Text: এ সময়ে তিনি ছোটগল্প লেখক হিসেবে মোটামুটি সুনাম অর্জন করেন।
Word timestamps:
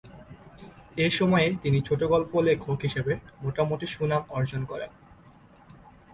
এ 0.97 1.07
সময়ে 1.09 1.47
তিনি 1.61 1.79
ছোটগল্প 1.81 2.31
লেখক 2.39 2.77
হিসেবে 2.81 3.13
মোটামুটি 3.41 3.85
সুনাম 3.87 4.23
অর্জন 4.29 4.61
করেন। 4.65 4.91